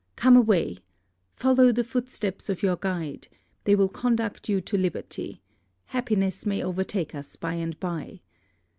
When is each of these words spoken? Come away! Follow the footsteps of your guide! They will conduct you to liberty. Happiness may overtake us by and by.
Come 0.15 0.35
away! 0.35 0.79
Follow 1.35 1.71
the 1.71 1.83
footsteps 1.83 2.49
of 2.49 2.63
your 2.63 2.75
guide! 2.75 3.27
They 3.65 3.75
will 3.75 3.87
conduct 3.87 4.49
you 4.49 4.59
to 4.59 4.75
liberty. 4.75 5.43
Happiness 5.85 6.43
may 6.43 6.63
overtake 6.63 7.13
us 7.13 7.35
by 7.35 7.53
and 7.53 7.79
by. 7.79 8.21